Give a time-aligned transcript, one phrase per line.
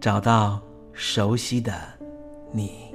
[0.00, 0.58] 找到
[0.94, 1.74] 熟悉的
[2.52, 2.90] 你，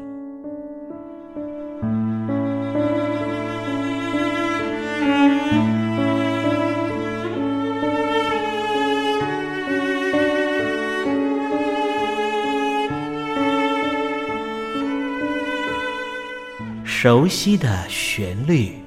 [16.84, 18.85] 熟悉的旋律。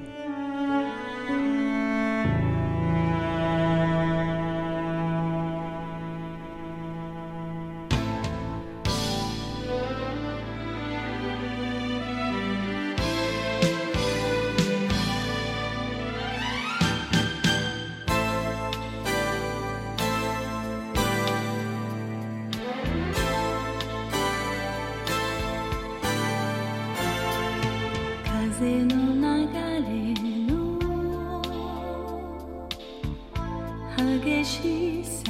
[34.49, 35.28] she said.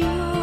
[0.00, 0.41] you.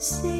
[0.00, 0.39] Say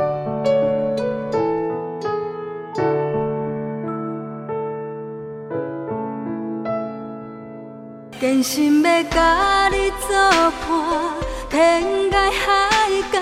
[8.21, 10.15] 坚心要甲你作
[10.61, 10.69] 伴，
[11.49, 12.69] 天涯海
[13.11, 13.19] 角，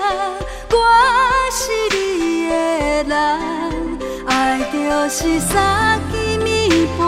[0.72, 0.76] 我
[1.50, 2.54] 是你的
[3.04, 3.14] 人，
[4.26, 7.00] 爱就是三更暝半。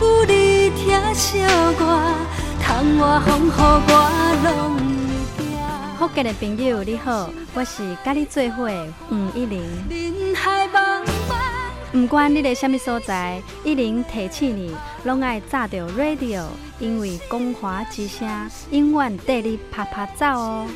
[0.00, 1.38] 有你疼惜
[1.78, 1.80] 我，
[2.60, 3.92] 窗外风雨我
[4.42, 4.48] 拢
[5.36, 5.46] 会惊。
[5.96, 8.68] 福建的朋友你好，我是甲你做伙
[9.08, 9.62] 黄一玲。
[11.90, 16.44] 不管你在什么所在，一玲提醒你，拢爱炸着 radio，
[16.78, 18.28] 因为光华之声
[18.70, 20.66] 永远带你啪啪走哦。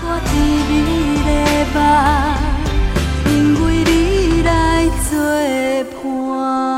[0.00, 0.36] 我甜
[0.68, 0.74] 蜜
[1.24, 1.30] 的
[1.74, 1.80] 梦，
[3.34, 5.16] 因为你来作
[6.02, 6.77] 伴。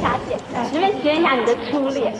[0.00, 0.36] 小姐，
[0.70, 2.12] 随便学一下你的初恋。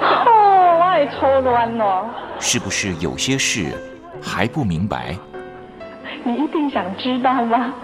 [0.00, 2.08] 哦，我也初恋哦。
[2.38, 3.76] 是不是有些事
[4.22, 5.14] 还不明白？
[6.24, 7.74] 你一定想知道吗？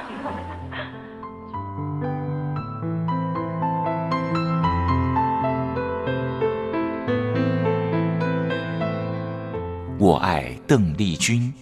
[9.99, 11.53] 我爱邓丽君，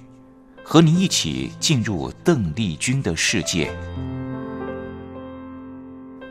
[0.62, 3.70] 和您一起进入邓丽君的世界。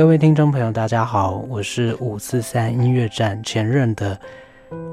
[0.00, 4.18] 各位听众朋友，大家好，我是五四三音乐站前任的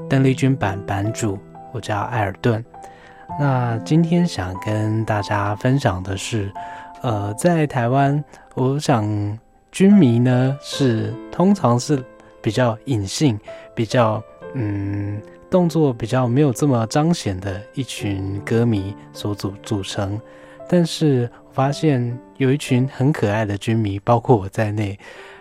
[0.06, 1.38] 邓丽君版版主，
[1.72, 2.62] 我叫艾尔顿。
[3.40, 6.52] 那今天想跟大家分享的是，
[7.00, 8.22] 呃，在台湾，
[8.54, 9.02] 我想
[9.72, 12.04] 军迷呢是通常是
[12.42, 13.40] 比较隐性、
[13.74, 14.22] 比较
[14.52, 20.20] 嗯动作比较没有这么彰显的一群歌迷所组组成，
[20.68, 21.48] 但是我。
[21.58, 24.96] 发现有一群很可爱的军迷，包括我在内，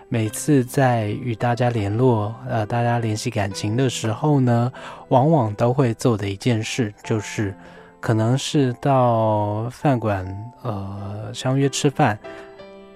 [0.09, 4.73] 每次在与大家联络、呃，大家联系感情的时候呢，
[5.09, 7.53] 往往都会做的一件事，就是
[7.99, 10.25] 可能是到饭馆
[10.63, 12.17] 呃相约吃饭，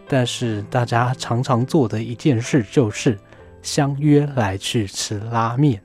[0.08, 3.20] 但是大家常常做的一件事就是
[3.62, 5.80] 相约来去吃拉面。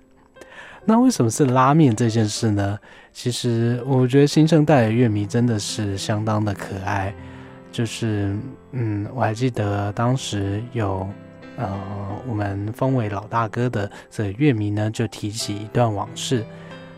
[0.86, 2.78] 那为什么是拉面这件事呢？
[3.16, 7.14] 其实我觉得新生代的乐迷真的是相当的可爱。
[7.73, 8.37] 就是，
[8.73, 11.08] 嗯，我还记得当时有，
[11.56, 11.80] 呃，
[12.28, 16.44] 我们封为老大哥的这乐迷呢，就提起一段往事，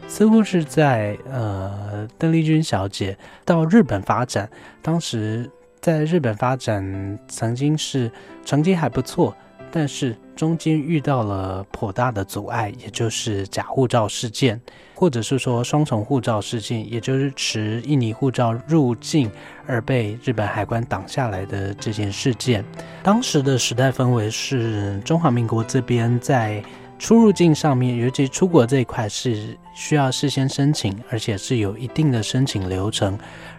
[0.08, 4.50] 似乎是在呃邓丽君小姐到日本发展，
[4.82, 5.48] 当时
[5.80, 8.10] 在日本发展曾经是
[8.44, 9.32] 成绩还不错，
[9.70, 14.60] 但是中间遇到了颇大的阻碍，也就是假护照事件。
[14.98, 19.30] 或者是说双重护照事件，也就是持印尼护照入境
[19.64, 22.64] 而被日本海关挡下来的这件事件。
[23.00, 26.60] 当时的时代氛围是中华民国这边在
[26.98, 33.16] 出入境上面，尤其出国这一块是需要事先申请，而且是有一定的申请流程，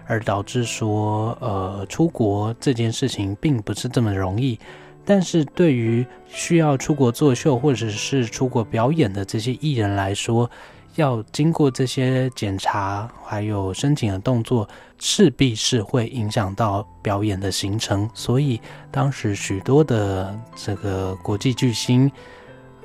[0.07, 4.59] 而导致说呃出国这件事情并不是这么容易。
[5.05, 10.51] 但是对于需要出国作秀或者是出国表演的这些艺人来说，
[10.95, 14.67] 要经过这些检查，还有申请的动作，
[14.97, 18.09] 势必是会影响到表演的行程。
[18.13, 18.59] 所以
[18.91, 22.11] 当时许多的这个国际巨星，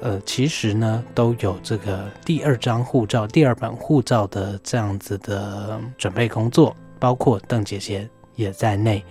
[0.00, 9.02] 呃，其实呢都有这个第二张护照、第二本护照的这样子的准备工作，包括邓姐姐也在内。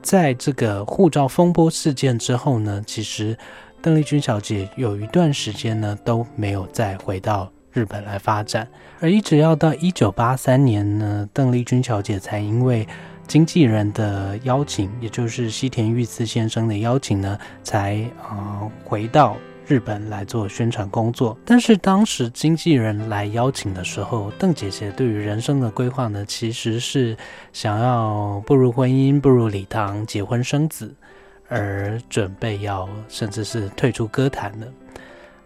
[0.00, 3.36] 在这个护照风波事件之后呢，其实
[3.82, 7.50] 邓丽君小姐有一段时间呢都没有再回到。
[7.78, 8.66] 日本来发展，
[8.98, 12.84] 而一直要到一九八三年呢，邓丽君小姐才因为
[13.28, 19.36] 经纪人的邀请，也就是西田裕次先生的邀请呢，才啊回到
[19.68, 21.38] 日本来做宣传工作。
[21.44, 27.16] 但是当时经纪人来邀请的时候，邓姐姐对于人生的规划呢，其实是
[27.52, 30.92] 想要步入婚姻、步入礼堂、结婚生子，
[31.48, 34.66] 而准备要甚至是退出歌坛的。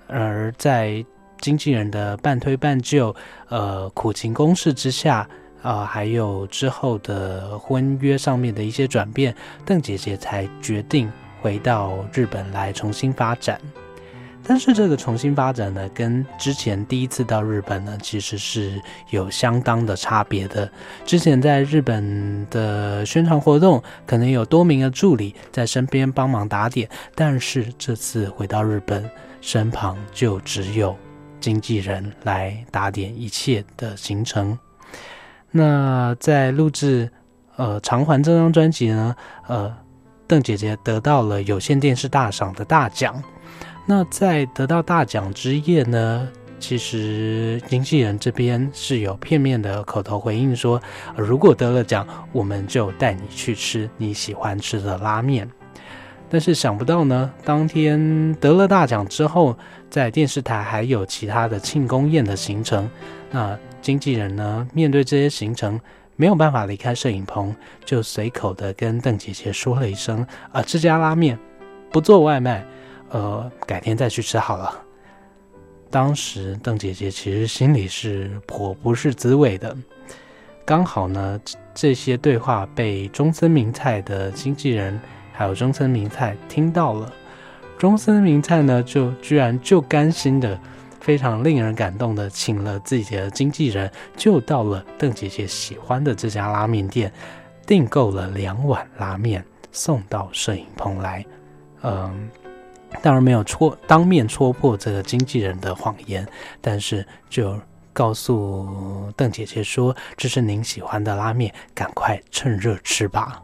[0.09, 1.05] 而在
[1.43, 3.15] 经纪人的半推半就，
[3.49, 5.29] 呃，苦情攻势之下，
[5.61, 9.35] 啊，还有之后的婚约上面的一些转变，
[9.67, 13.61] 邓姐姐才决定回到日本来重新发展。
[14.45, 20.69] 但是这个重新发展呢，跟之前第一次到日本呢，其实是有相当的差别的。
[21.05, 29.09] 之前在日本的宣传活动，可能有多名的助理在身边帮忙打点，但是这次回到日本，
[29.41, 30.97] 身旁就只有。
[31.43, 34.59] 经纪人来打点一切的行程。
[35.51, 37.11] 那在录制
[37.57, 39.15] 呃《偿还》这张专辑呢，
[39.49, 39.77] 呃，
[40.27, 43.23] 邓姐姐得到了有线电视大赏的大奖。
[43.85, 46.27] 那在得到大奖之夜呢，
[46.61, 50.81] 其实经纪人这边是有片面的口头回应说，
[51.17, 55.51] 如果得了奖，我们就带你去吃你喜欢吃的拉面。
[56.33, 59.55] 但是想不到呢，当天得了大奖之后，
[59.91, 62.89] 在电视台还有其他的庆功宴的行程。
[63.31, 65.79] 那经纪人呢，面对这些行程，
[66.17, 71.39] 没有办法离开摄影棚，就随口的跟邓姐姐说了一声：“啊，这家拉面
[71.91, 72.65] 不做外卖，
[73.11, 74.75] 呃，改天再去吃好了。”
[75.93, 79.77] 当时邓姐姐其实心里是颇不是滋味的。
[80.65, 81.39] 刚好呢，
[81.75, 84.99] 这些对话被中森明菜的经纪人。
[85.33, 87.13] 还有中森明菜听到了，
[87.79, 90.59] 中森明菜呢，就居然就甘心的，
[91.01, 97.13] 非常令人感动的，请了自己的经纪人，就到了邓姐姐喜欢的这家拉面店，
[97.67, 101.25] 订购了两碗拉面，送到摄影棚来。
[101.83, 102.31] 嗯，
[103.03, 106.25] 当然没有戳当面戳破这个经纪人的谎言，
[106.61, 107.59] 但是就
[107.93, 113.43] 告诉邓姐姐说：“这是您喜欢的拉面，赶快趁热吃吧。”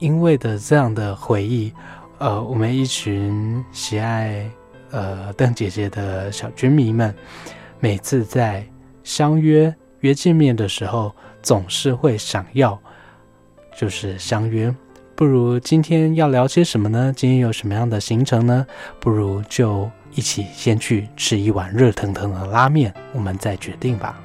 [0.00, 1.72] 因为的这样的回忆，
[2.18, 4.50] 呃，我们一群喜爱
[4.90, 7.14] 呃邓姐姐的小军迷们，
[7.78, 8.66] 每次在
[9.04, 12.80] 相约约见面的时候，总是会想要
[13.76, 14.74] 就是相约，
[15.14, 17.12] 不如今天要聊些什么呢？
[17.14, 18.66] 今天有什么样的行程呢？
[18.98, 24.18] 不如就一起先去吃一碗热腾腾的拉面，我们再决定吧。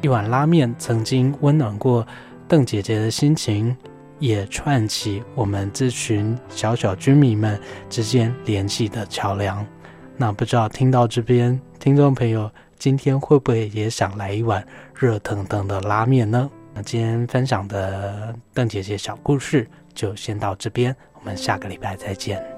[0.00, 2.06] 一碗拉面曾经温暖过
[2.48, 3.76] 邓姐姐的心情。
[4.18, 9.64] 也串起我们这群小小军民们之间联系的桥梁。
[10.16, 16.50] 那不知道听到这边，听众朋友今天会不会也想来一碗热腾腾的拉面呢？
[16.74, 22.57] 那今天分享的邓姐姐小故事就先到这边，我们下个礼拜再见。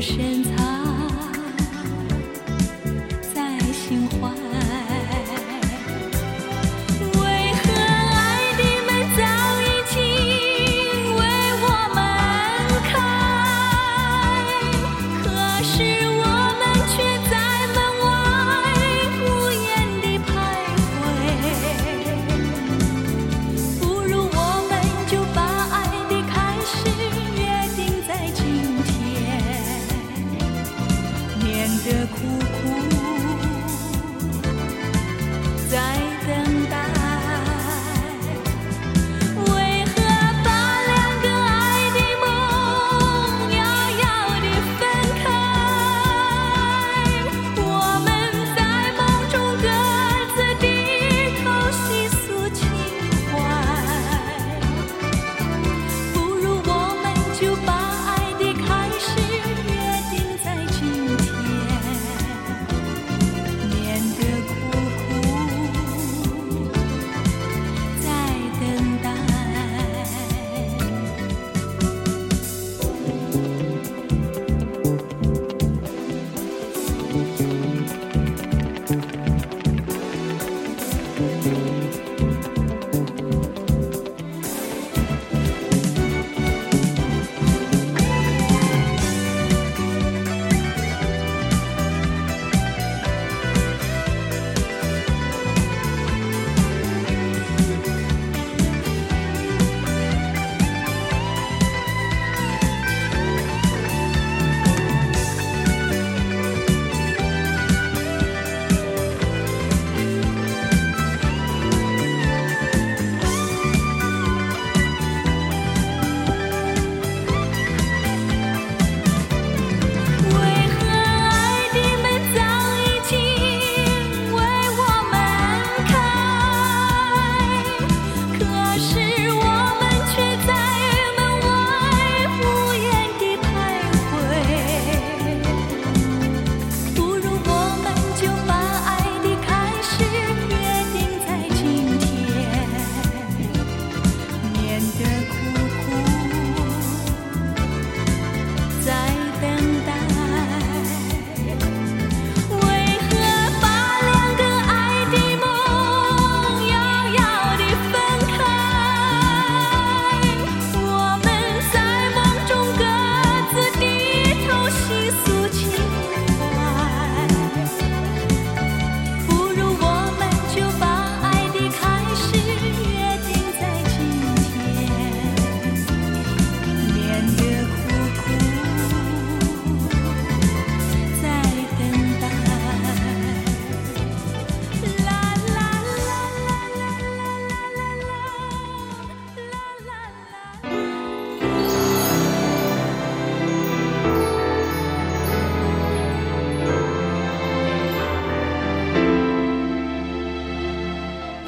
[0.00, 0.59] 不能深藏在